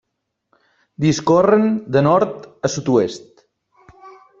Discorren 1.05 1.69
de 1.97 2.05
nord 2.09 2.51
a 2.67 2.75
sud-oest. 2.79 3.27